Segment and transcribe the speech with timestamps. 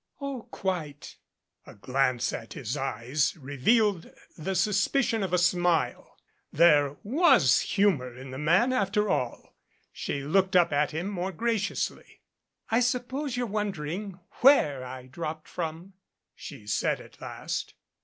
[0.19, 1.17] "Oh, quite."
[1.67, 6.17] A glance at his eyes revealed the suspicion of a smile.
[6.51, 9.53] There wag humor in the man, after all.
[9.91, 12.23] She looked up at him more graciously.
[12.71, 15.93] "I suppose you're wondering where I dropped from,'"
[16.33, 17.75] she said at last.